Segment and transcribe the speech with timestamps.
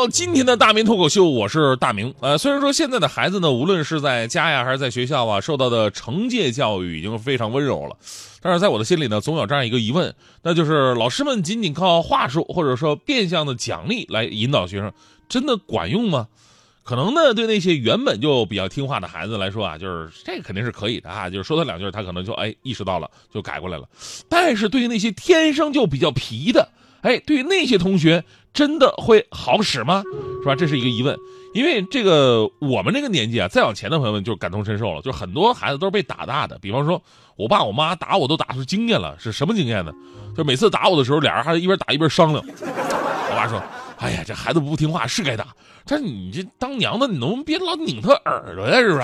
[0.00, 2.14] 到今天的大明脱口秀，我是大明。
[2.20, 7.94] 呃，虽然说现在的孩子呢，无论是在家呀，还是在学校啊，受到的惩戒教育已经非常温柔了，
[8.40, 14.90] 但是在我的心里呢，总有这样一个疑问，那就是老师们仅仅靠话术或者说变相的奖励来引导学生，
[15.28, 16.28] 真的管用吗？
[16.82, 23.86] 可能呢，对那些原本就比较听话的孩子来说啊，就是这肯定是可以的啊，就是说他两句，他可能就哎意识到了，就改过来了。
[24.30, 26.66] 但是对于那些天生就比较皮的，
[27.02, 28.24] 哎，对于那些同学。
[28.52, 30.02] 真的会好使吗？
[30.42, 30.56] 是吧？
[30.56, 31.16] 这是一个疑问。
[31.54, 35.00] 因为这个我们这个年纪啊，再往前的朋友们就感同身受了。
[35.02, 36.58] 就很多孩子都是被打大的。
[36.58, 37.00] 比方说，
[37.36, 39.92] 我爸我妈打我都打出经验了，是什么经验呢？
[40.36, 42.44] 就每次打我的时候，俩人还一边打一边商量。
[42.44, 43.62] 我爸说
[43.98, 45.46] ：“哎呀，这孩子不听话是该打，
[45.86, 48.80] 但是你这当娘的，你能不能别老拧他耳朵呀？
[48.80, 49.00] 是不是？”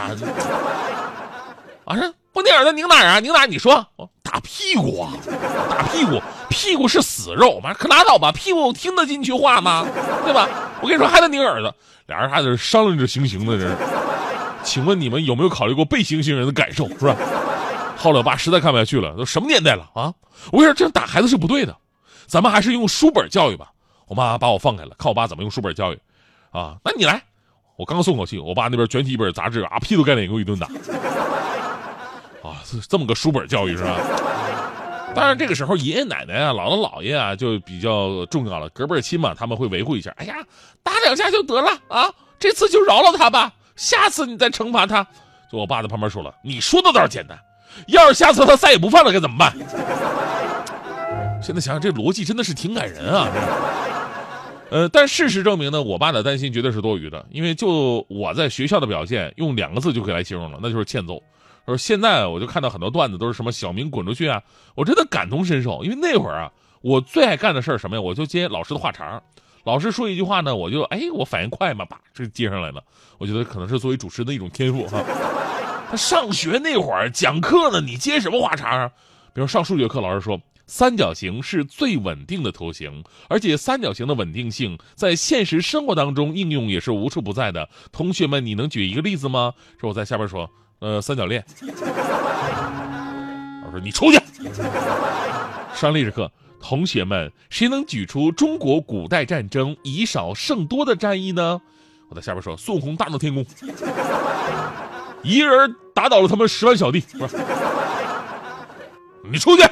[1.87, 3.21] 啊，说不拧耳朵拧哪儿啊？
[3.21, 3.47] 拧哪？
[3.47, 3.87] 你说，
[4.25, 5.13] 打屁股啊，
[5.71, 6.21] 打屁股。
[6.49, 8.33] 屁股是死肉，妈可拉倒吧！
[8.33, 9.87] 屁股听得进去话吗？
[10.25, 10.49] 对吧？
[10.81, 11.75] 我跟你说，还得拧耳朵。
[12.07, 13.77] 俩人还在商量着行刑呢，这是。
[14.63, 17.17] 请问你们有没有考虑过被行刑人的感受，是吧？
[17.97, 20.13] 后来我爸实在看不下去了，都什么年代了啊！
[20.53, 21.77] 我跟你说，这样打孩子是不对的，
[22.27, 23.71] 咱们还是用书本教育吧。
[24.07, 25.99] 我妈把我放开了，看我爸怎么用书本教育。
[26.51, 27.23] 啊，那你来。
[27.77, 30.67] 我刚松口气，我爸那边卷起一本杂志，啊，屁都盖脸给我一顿打。
[32.43, 33.97] 啊，这么个书本教育是吧？
[35.17, 40.13] 当然，这个时候爷爷奶奶啊、姥姥姥爷啊就比较重要了，隔辈亲嘛，他们会维护一下。
[40.19, 40.37] 哎呀，
[40.83, 45.07] 打两下就得了啊，这次就饶了他吧，下次你再惩罚他。
[45.51, 47.39] 就我爸在旁边说了：“你说的倒是简单，
[47.89, 49.57] 要是下次他再也不犯了，该怎么办？”
[51.41, 53.29] 现在想想，这逻辑真的是挺感人啊。
[54.69, 61.23] 呃，但事实证明呢，我爸的担心绝对是多余的，因为就我在学校的表现，用两个字就可以来形容了，那就是欠揍。
[61.67, 64.43] 说现在我就看到很多段子都是什么小明滚出去啊，
[64.75, 68.03] 我真的感同身受，因为那会儿啊，我最爱干的事儿什么呀？
[68.03, 69.21] 我就接老师的话茬
[69.65, 72.81] 老师说一句话呢，我就哎，我反应快嘛，叭，这接上来了。
[73.19, 75.03] 我觉得可能是作为主持人的一种天赋哈。
[75.91, 78.89] 他上学那会儿讲课呢，你接什么话茬啊？
[79.35, 87.69] 比如上数学课，老师说三角形是最稳定的图形，而且三角形的稳定性在现实生活当中应用也是无处不在的。
[87.91, 89.53] 同学们，你能举一个例子吗？
[89.81, 90.49] 说我在下边说。
[90.81, 91.45] 呃，三角恋。
[93.65, 94.19] 我说你出去。
[95.75, 101.61] 上历史课，同学们，谁能举出中国古代战争以少胜多的战役呢？
[102.09, 103.45] 我在下边说，孙悟空大闹天宫，
[105.23, 107.05] 一个人打倒了他们十万小弟。
[109.31, 109.63] 你出去。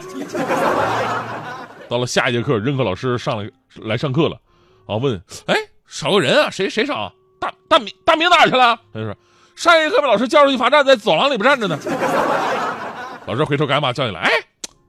[1.88, 3.50] 到了下一节课，任课老师上来
[3.82, 4.40] 来上课了，
[4.86, 5.54] 啊，问，哎，
[5.86, 7.12] 少个人啊，谁谁少？
[7.38, 8.80] 大大明大明哪去了？
[8.92, 9.14] 他就说。
[9.56, 11.78] 上一节课被老师叫出去罚站，在走廊里边站着呢。
[13.26, 14.30] 老师回头赶紧把叫进来，哎，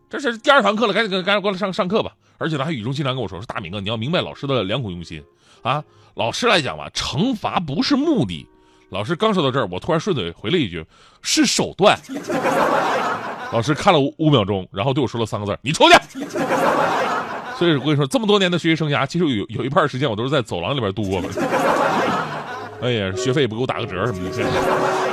[0.10, 2.12] 这是第二堂课了，赶紧赶紧过来上上课吧。
[2.38, 5.24] 而且他还语重心长跟我说：“说大明啊，你要明白老师的良苦用心
[5.62, 5.82] 啊。
[6.16, 8.46] 老师来讲吧，惩罚不是目的。”
[8.90, 10.86] 老师刚说到这儿，我突然顺嘴回了一句
[11.22, 11.98] ：“是手段。”
[13.54, 15.96] 老师看了五秒钟，然后对我说了三个字：“你出去。”
[17.58, 21.30] 所以我跟你说，这么多年的学习生涯，其实有有一半时间我都是在走廊里边度过的。
[22.82, 24.36] 哎呀，学费也不给我打个折什么的。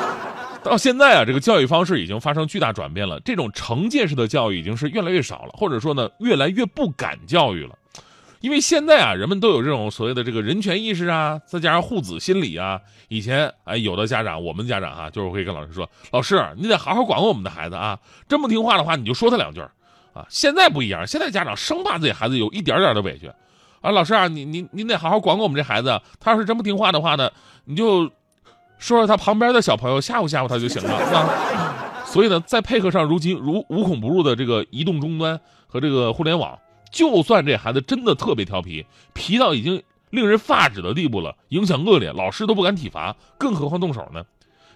[0.62, 3.18] 到现在啊，这个教育方式已经发生巨大转变了。
[3.20, 7.76] 这种惩戒式的教育已经是越来越少了，或者说呢，越来越不敢教育了。
[8.40, 12.80] 因为现在啊，人们都有这种所谓的这个人权意识啊，再加上护子心理啊。
[13.08, 17.98] 以前哎，有的家长，我们家长哈，就是会跟老师说：“老师，你得好好管管我们的孩子啊，
[18.28, 19.60] 真不听话的话，你就说他两句
[20.12, 23.30] 啊。”现在不一样，现在家长生怕自己孩子有一点点的委屈。
[23.80, 26.00] 啊，老师啊，你你你得好好管管我们这孩子。
[26.20, 27.28] 他要是真不听话的话呢，
[27.64, 28.04] 你就
[28.78, 32.04] 说说他旁边的小朋友，吓唬吓唬他就行了 啊。
[32.04, 36.58] 所以呢，再配合上如今如无孔不入的这个移动终端和这个互联网，
[36.90, 44.24] 就算这孩子真的特别调皮，皮到已经令人发指的地步了，影响恶劣，老师都不敢体罚，更何况动手呢？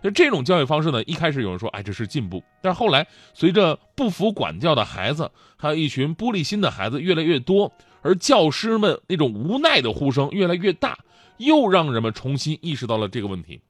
[0.03, 7.73] 那这种教育方式呢，一开始有人说，哎，这是进步，但是后来随着不服管教的孩子，还有一群玻璃心的孩子越来越多。
[8.03, 10.97] 而教师们那种无奈的呼声越来越大，
[11.39, 13.61] 又让人们重新意识到了这个问题。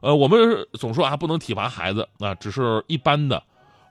[0.00, 3.42] 呃，我们总说啊，不能体罚孩子啊，只是一般的，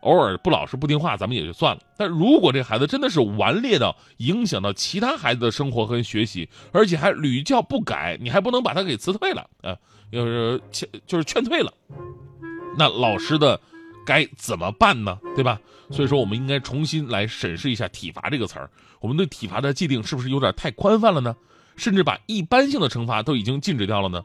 [0.02, 1.82] 偶尔不老实不听话，咱们也就算了。
[1.98, 9.76] 但如果这孩子真的是顽劣到影响到其他孩子的生活和学习，而且还屡教不改，你还不能把他给辞退了啊？
[10.12, 11.74] 就是劝就是劝退了，
[12.78, 13.60] 那老师的
[14.06, 15.18] 该怎么办呢？
[15.36, 15.60] 对吧？
[15.90, 18.70] 所以说，我们应该重新来审视一下“体罚”这个词儿。
[19.00, 21.36] 我们对体罚的界定是不是有点太宽泛了呢？
[21.76, 24.24] 甚至把一般性的惩罚都已经禁止掉了呢？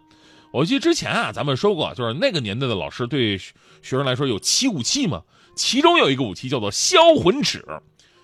[0.51, 3.53] 我记得之前啊，咱们说过，就是那个年代的老师对学
[3.83, 5.23] 生来说有七武器嘛，
[5.55, 7.65] 其中有一个武器叫做销魂尺。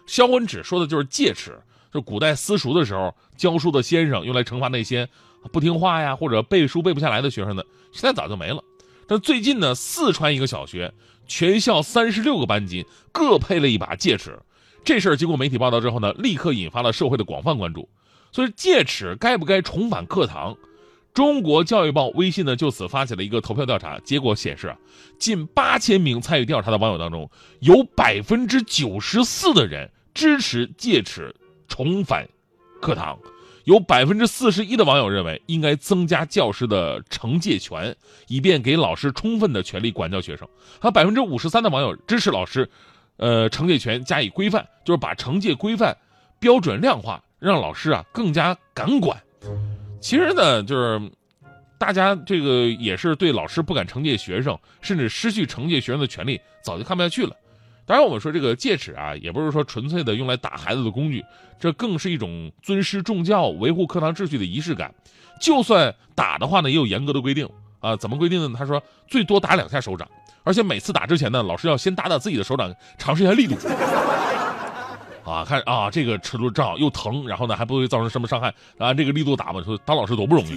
[0.07, 1.61] 销魂尺说的就是戒尺，
[1.93, 5.07] 就古代私塾的时候教书的先生用来惩罚那些
[5.53, 7.67] 不听话呀或者背书背不下来的学生的。
[7.93, 8.65] 现在早就没了。
[9.07, 10.95] 但最近呢，四川一个小学
[11.27, 14.39] 全校三十六个班级各配了一把戒尺，
[14.83, 17.87] 这事儿经过媒体报道之后呢，立刻引发了社会的广泛关注。
[18.35, 20.57] 所以戒尺该不该重返课堂？
[21.13, 24.77] 中国教育报微信呢就此发起了一个投票调查，结果显示啊，
[25.21, 31.33] 近八千名参与调查的网友当中，有百分之九十四的人支持戒尺
[31.69, 32.29] 重返
[32.81, 33.17] 课堂，
[33.63, 37.95] 有百分之四十一的网友认为应该增加教师的惩戒权，
[38.27, 40.49] 以便给老师充分的权利管教学生，
[40.81, 42.69] 还有百分之五十三的网友支持老师，
[43.19, 45.97] 呃，惩戒权加以规范，就是把惩戒规范
[46.41, 49.21] 标准量化，让老师啊更加敢管。
[50.01, 51.11] 其实呢，就是
[51.79, 57.37] 大家这个也是对老师不敢惩戒学生，甚至失去惩戒学生的权利，早就看不下去了。
[57.87, 61.23] 当然，我们说这个戒尺啊，也不是说纯粹的用来打孩子的工具，
[61.61, 64.95] 这更是一种尊师重教、维护课堂秩序的仪式感。
[65.39, 67.47] 就算打的话呢，也有严格的规定
[67.81, 67.95] 啊。
[67.95, 68.57] 怎么规定呢？
[68.59, 70.09] 他说最多打两下手掌，
[70.45, 73.55] 而且每次打之前呢，老师要先打打自己的手掌，尝试一下力度。
[75.25, 80.57] 啊，看啊，这个尺度正好又疼，然后呢还不会造成什么伤害啊，这个力度打吧，说当老师多不容易，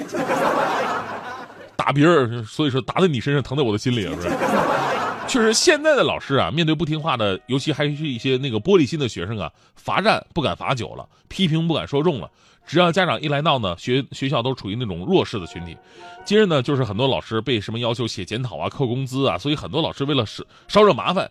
[1.76, 4.30] 打别人，所以说打在你身上疼在我的心里啊，不是？
[5.28, 12.30] 确实，现在的老师啊，面对不听话的，尤其还是一些那个玻璃心的学生啊，罚站不敢罚久了，批评不敢说重了，
[12.66, 15.76] 只要家长一来闹呢，学学校都处于那种弱势的群体。
[16.24, 21.30] 接着呢，就是很多老师被什么要求写检讨啊、扣工资啊，所以很多老师为了少少惹麻烦，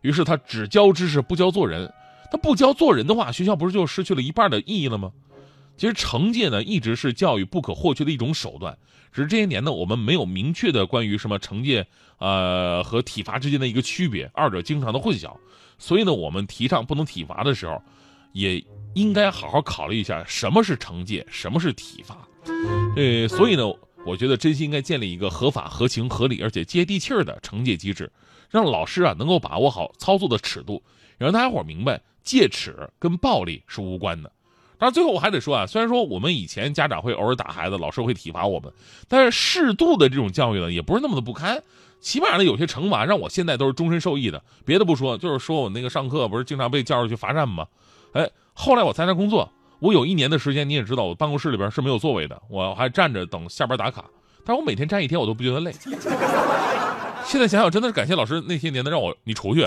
[0.00, 1.90] 于是他只教知识不教做人。
[2.34, 5.12] 他不教做人的话，学校不是就失去了一半的意义了吗？
[5.76, 8.76] 其实惩戒呢，一直是教育不可或缺的一种手段。
[9.12, 11.86] 只是这些年呢，我们没有明确的关于什么惩戒，
[12.18, 15.32] 呃和体罚之间的一个区别，二者经常的混淆。
[15.78, 17.80] 所以呢，我们提倡不能体罚的时候，
[18.32, 18.60] 也
[18.94, 22.28] 应该好好考虑一下什么是惩戒，什么是体罚。
[22.96, 23.62] 呃，所以呢，
[24.04, 28.10] 我觉得真心应该建立一个合法、合情、合理而且接地气儿的惩戒机制，
[28.50, 30.82] 让老师啊能够把握好操作的尺度，
[31.18, 32.00] 让大家伙明白。
[32.24, 34.32] 戒尺跟暴力是无关的，
[34.78, 38.72] 当然最后我还得说啊，虽然说我们以前家长会偶尔打孩子，老师会体罚我们，
[39.08, 41.62] 但是适度的这种教育呢，也不是那么的不堪。
[42.00, 44.42] 起码呢，有些惩罚让我现在都是终身受益的。
[44.64, 47.66] 别的不说，就是说我那个上课不是经常被叫出去罚站吗？
[48.14, 54.02] 哎，后来我参加工作，我有一年的时间，你也知道，我办公室里边是没有座位的，我还站着等下班打卡。
[54.46, 55.74] 但是我每天站一天，我都不觉得累。
[57.26, 59.66] 现在想想，真的是感谢老师那些年的让我你出去。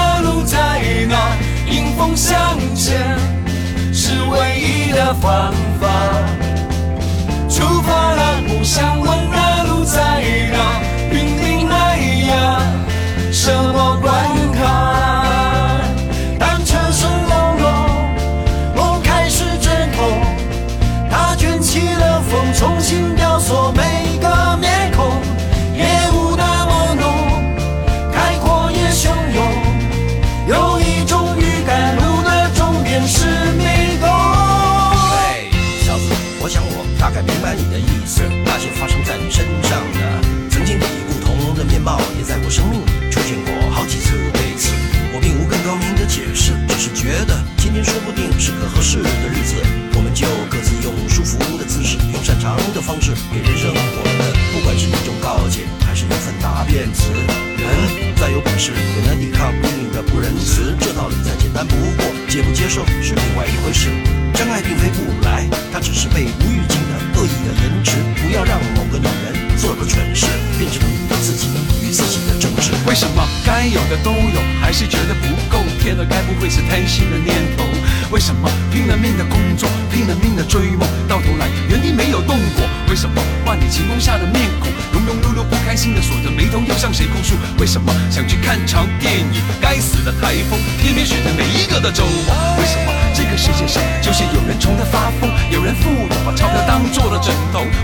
[42.51, 44.75] 生命出现过好几次对此，
[45.15, 49.55] 我并无更高明的解释，只是觉得今天说不定是个合适的日子，
[49.95, 54.03] 我们就各自用舒服的姿势，用擅长的方式给人生活，
[54.51, 57.07] 不管是一种告诫，还是一份答辩词。
[57.55, 60.75] 人再有本事，也难抵抗命运的不仁慈。
[60.75, 63.87] 这道理再简单不过，接不接受是另外一回事。
[64.35, 67.95] 真爱并非不来，它只是被无预警的恶意的延迟。
[68.19, 70.27] 不要让某个女人做个蠢事，
[70.59, 71.47] 变成你的自己。
[71.91, 72.71] 自己的宗旨。
[72.87, 75.59] 为什么该有的都有，还是觉得不够？
[75.79, 77.65] 天了，该不会是贪心的念头？
[78.11, 80.87] 为什么拼了命的工作，拼了命的追梦，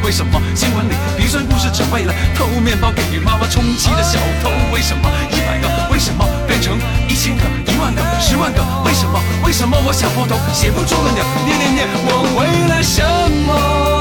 [0.08, 4.50] 为什么新闻里鼻酸故事只为了偷面包给妈妈充气的小偷？
[4.72, 8.64] 为什么一百个为什么变成一千个、一万个、十万个？
[8.86, 9.22] 为什么？
[9.46, 11.26] 为什么我想破头写不出个鸟？
[11.46, 13.04] 念念念，我为了什
[13.46, 13.97] 么？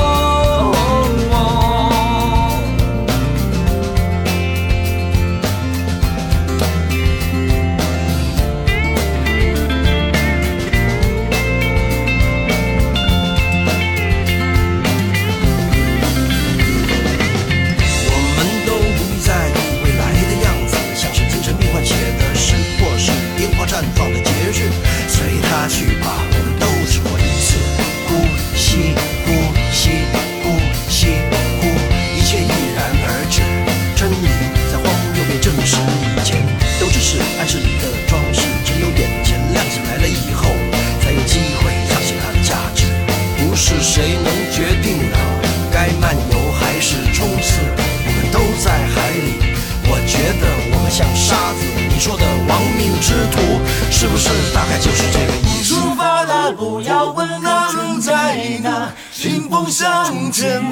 [54.18, 55.75] 是不是大概就是这个意思？
[55.75, 58.90] 出发了，不要问那路在哪，
[59.23, 60.62] 迎风向前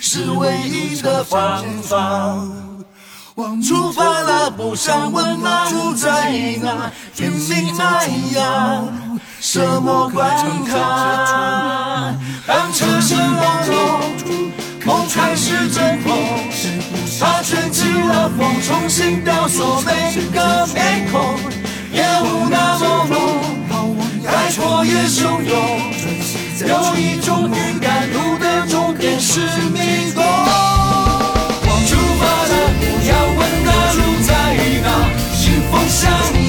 [0.00, 2.34] 是唯一的方法。
[3.66, 6.30] 出发了，不想问那路在
[6.62, 8.82] 哪，拼命迈呀，
[9.40, 10.30] 什么关
[10.64, 12.14] 卡？
[12.46, 14.00] 当车声隆隆，
[14.84, 16.12] 梦开始阵痛，
[17.20, 21.34] 它卷起了风，重新雕塑每个面孔，
[22.20, 22.82] 不那么
[23.68, 25.52] 猛，开阔也汹涌。
[26.64, 29.40] 有一种预感，路的终点是
[29.72, 30.22] 迷宫。
[31.86, 34.30] 出发了，不要问那路在
[34.82, 34.86] 哪，
[35.34, 36.41] 是否向。